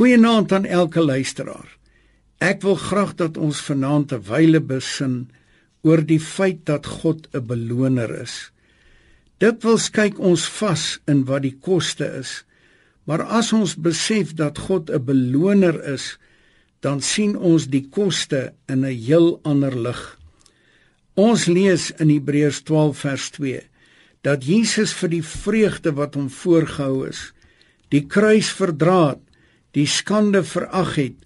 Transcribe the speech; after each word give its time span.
Goeienaand 0.00 0.52
aan 0.52 0.64
elke 0.64 1.02
luisteraar. 1.04 1.74
Ek 2.40 2.62
wil 2.64 2.78
graag 2.80 3.10
dat 3.18 3.36
ons 3.36 3.58
vanaand 3.60 4.14
'n 4.16 4.22
wyle 4.24 4.60
besin 4.60 5.28
oor 5.84 6.00
die 6.00 6.20
feit 6.20 6.64
dat 6.64 6.86
God 6.86 7.28
'n 7.36 7.44
beloner 7.46 8.08
is. 8.22 8.48
Dit 9.38 9.62
wil 9.62 9.76
kyk 9.92 10.18
ons 10.18 10.48
vas 10.48 11.00
in 11.04 11.24
wat 11.24 11.42
die 11.42 11.58
koste 11.60 12.06
is. 12.16 12.44
Maar 13.04 13.22
as 13.22 13.52
ons 13.52 13.76
besef 13.76 14.32
dat 14.32 14.58
God 14.58 14.90
'n 14.90 15.04
beloner 15.04 15.84
is, 15.84 16.18
dan 16.80 17.00
sien 17.00 17.36
ons 17.36 17.66
die 17.66 17.88
koste 17.90 18.54
in 18.68 18.80
'n 18.80 18.96
heel 19.04 19.40
ander 19.42 19.76
lig. 19.76 20.18
Ons 21.14 21.44
lees 21.44 21.90
in 21.90 22.08
Hebreërs 22.08 22.62
12 22.62 22.98
vers 22.98 23.30
2 23.30 23.60
dat 24.22 24.44
Jesus 24.44 24.92
vir 24.92 25.08
die 25.08 25.24
vreugde 25.24 25.92
wat 25.92 26.14
hom 26.14 26.30
voorgehou 26.30 27.08
is, 27.08 27.32
die 27.88 28.06
kruis 28.06 28.48
verdra 28.48 29.08
het, 29.08 29.29
die 29.76 29.86
skande 29.86 30.42
verag 30.46 30.96
het 30.98 31.18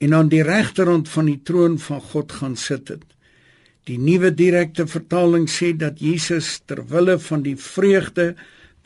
en 0.00 0.14
aan 0.16 0.30
die 0.32 0.42
regterhand 0.44 1.08
van 1.12 1.28
die 1.28 1.40
troon 1.44 1.78
van 1.78 2.00
God 2.12 2.32
gaan 2.32 2.56
sit 2.56 2.88
het. 2.88 3.04
Die 3.88 3.98
nuwe 3.98 4.30
direkte 4.36 4.86
vertaling 4.88 5.48
sê 5.48 5.72
dat 5.76 6.00
Jesus 6.00 6.60
ter 6.68 6.82
wille 6.88 7.18
van 7.18 7.44
die 7.44 7.56
vreugde 7.56 8.34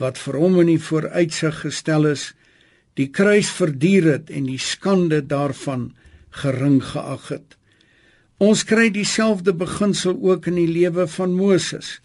wat 0.03 0.19
vir 0.19 0.39
hom 0.43 0.61
in 0.63 0.73
die 0.75 0.83
vooruitsig 0.83 1.61
gestel 1.65 2.09
is, 2.11 2.33
die 2.99 3.11
kruis 3.11 3.51
verduur 3.55 4.11
het 4.13 4.31
en 4.31 4.47
die 4.47 4.59
skande 4.59 5.21
daarvan 5.27 5.93
gering 6.43 6.81
geag 6.83 7.29
het. 7.31 7.57
Ons 8.43 8.65
kry 8.67 8.89
dieselfde 8.91 9.55
beginsel 9.55 10.17
ook 10.19 10.49
in 10.51 10.59
die 10.59 10.71
lewe 10.71 11.07
van 11.11 11.35
Moses. 11.35 12.01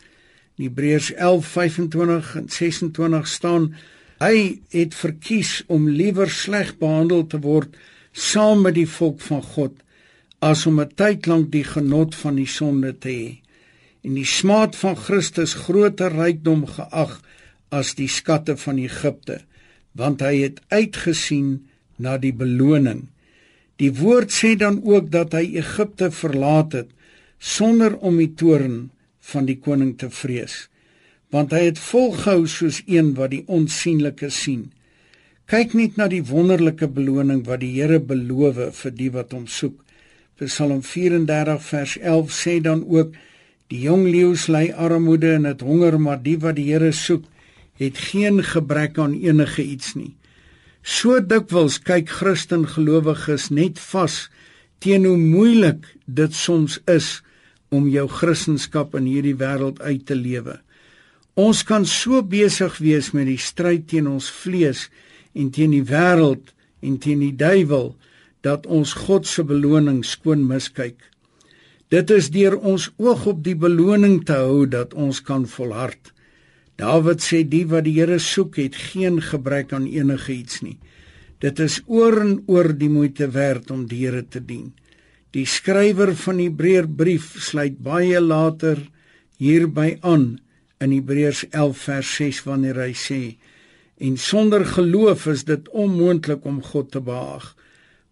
In 0.57 0.69
Hebreërs 0.69 1.13
11:25 1.13 2.35
en 2.37 2.49
26 2.49 3.27
staan 3.27 3.73
hy 4.19 4.59
het 4.75 4.95
verkies 4.95 5.61
om 5.71 5.87
liewer 5.87 6.29
sleg 6.31 6.73
behandel 6.79 7.23
te 7.31 7.39
word 7.43 7.75
saam 8.11 8.65
met 8.65 8.75
die 8.75 8.89
volk 8.89 9.21
van 9.23 9.41
God 9.55 9.75
as 10.43 10.65
om 10.67 10.79
'n 10.79 10.91
tyd 10.95 11.27
lank 11.27 11.51
die 11.51 11.63
genot 11.63 12.15
van 12.15 12.35
die 12.35 12.47
sonde 12.47 12.91
te 12.93 13.09
hê. 13.09 13.29
En 14.03 14.13
die 14.15 14.25
smaad 14.25 14.75
van 14.75 14.95
Christus 14.95 15.53
groter 15.53 16.11
rykdom 16.11 16.65
geag 16.67 17.21
as 17.69 17.95
die 17.95 18.07
skatte 18.07 18.57
van 18.57 18.77
Egipte 18.77 19.41
want 19.93 20.21
hy 20.21 20.35
het 20.43 20.61
uitgesien 20.69 21.67
na 21.97 22.17
die 22.17 22.33
beloning. 22.33 23.07
Die 23.75 23.91
woord 23.91 24.31
sê 24.31 24.55
dan 24.55 24.81
ook 24.83 25.11
dat 25.11 25.33
hy 25.33 25.57
Egipte 25.57 26.11
verlaat 26.11 26.73
het 26.73 26.89
sonder 27.37 27.97
om 27.97 28.17
die 28.17 28.33
toorn 28.35 28.91
van 29.19 29.45
die 29.45 29.59
koning 29.59 29.97
te 29.97 30.09
vrees 30.09 30.69
want 31.29 31.53
hy 31.53 31.67
het 31.69 31.79
volgehou 31.79 32.47
soos 32.47 32.81
een 32.85 33.13
wat 33.17 33.31
die 33.35 33.45
onsigbare 33.47 34.29
sien 34.33 34.69
Kyk 35.49 35.71
net 35.73 35.95
na 35.97 36.05
die 36.05 36.21
wonderlike 36.21 36.85
beloning 36.93 37.39
wat 37.47 37.63
die 37.63 37.71
Here 37.73 37.97
beloof 37.97 38.59
vir 38.83 38.91
die 38.93 39.07
wat 39.15 39.31
hom 39.33 39.47
soek. 39.49 39.79
Psalm 40.37 40.83
34 40.85 41.63
vers 41.65 41.95
11 41.97 42.35
sê 42.37 42.53
dan 42.61 42.83
ook: 42.85 43.15
Die 43.73 43.79
jong 43.87 44.03
leeu's 44.05 44.45
ly 44.45 44.67
armoede 44.77 45.31
en 45.39 45.47
het 45.49 45.63
honger, 45.65 45.97
maar 45.97 46.21
die 46.21 46.35
wat 46.37 46.59
die 46.59 46.67
Here 46.69 46.91
soek, 46.93 47.25
het 47.81 47.97
geen 47.97 48.43
gebrek 48.45 49.01
aan 49.01 49.15
enige 49.17 49.65
iets 49.65 49.95
nie. 49.97 50.13
So 50.85 51.17
dikwels 51.17 51.79
kyk 51.81 52.13
Christen 52.13 52.67
gelowiges 52.69 53.49
net 53.49 53.81
vas 53.89 54.27
teen 54.85 55.09
hoe 55.09 55.17
moeilik 55.17 55.95
dit 56.05 56.33
soms 56.37 56.77
is 56.85 57.23
om 57.73 57.89
jou 57.89 58.05
Christendom 58.05 59.01
in 59.01 59.09
hierdie 59.09 59.37
wêreld 59.41 59.81
uit 59.81 60.05
te 60.05 60.13
lewe. 60.13 60.59
Ons 61.39 61.61
kan 61.63 61.85
so 61.87 62.19
besig 62.25 62.79
wees 62.83 63.13
met 63.15 63.29
die 63.29 63.39
stryd 63.39 63.85
teen 63.91 64.09
ons 64.11 64.27
vlees 64.41 64.87
en 65.37 65.51
teen 65.55 65.71
die 65.71 65.85
wêreld 65.87 66.51
en 66.83 66.97
teen 66.99 67.21
die 67.23 67.35
duiwel 67.37 67.93
dat 68.43 68.65
ons 68.67 68.95
God 69.05 69.27
se 69.27 69.45
beloning 69.47 70.01
skoon 70.07 70.43
miskyk. 70.49 70.97
Dit 71.93 72.11
is 72.11 72.29
deur 72.33 72.57
ons 72.57 72.89
oog 72.99 73.23
op 73.31 73.39
die 73.45 73.55
beloning 73.55 74.19
te 74.27 74.35
hou 74.41 74.65
dat 74.67 74.93
ons 74.93 75.21
kan 75.25 75.45
volhard. 75.47 76.11
Dawid 76.79 77.23
sê 77.23 77.41
die 77.43 77.63
wat 77.71 77.87
die 77.87 77.95
Here 77.99 78.19
soek 78.23 78.59
het 78.59 78.75
geen 78.91 79.21
gebrek 79.23 79.71
aan 79.75 79.87
enige 79.87 80.33
iets 80.35 80.61
nie. 80.65 80.77
Dit 81.39 81.59
is 81.63 81.79
oor 81.87 82.19
en 82.19 82.35
oor 82.51 82.73
die 82.75 82.91
moeite 82.91 83.29
werd 83.31 83.71
om 83.71 83.87
die 83.87 84.03
Here 84.05 84.25
te 84.27 84.43
dien. 84.43 84.73
Die 85.31 85.47
skrywer 85.47 86.15
van 86.19 86.39
Hebreërbrief 86.43 87.35
sluit 87.47 87.79
baie 87.83 88.19
later 88.19 88.81
hierby 89.39 89.95
aan 90.01 90.39
in 90.79 90.91
Hebreërs 90.91 91.45
11 91.49 91.77
vers 91.77 92.15
6 92.15 92.43
wanneer 92.43 92.81
hy 92.83 92.93
sê 92.95 93.23
En 93.99 94.17
sonder 94.17 94.65
geloof 94.65 95.25
is 95.25 95.43
dit 95.43 95.69
onmoontlik 95.69 96.45
om 96.45 96.61
God 96.63 96.91
te 96.91 97.01
behaag, 97.03 97.49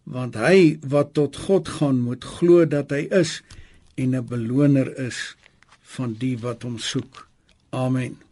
want 0.04 0.36
hy 0.36 0.76
wat 0.84 1.14
tot 1.16 1.40
God 1.48 1.72
gaan 1.80 2.02
moet 2.04 2.28
glo 2.28 2.68
dat 2.68 2.92
hy 2.92 3.08
is 3.08 3.40
en 3.96 4.16
'n 4.16 4.28
beloner 4.28 4.92
is 5.00 5.38
van 5.96 6.14
die 6.20 6.36
wat 6.44 6.68
hom 6.68 6.78
soek. 6.78 7.28
Amen. 7.72 8.27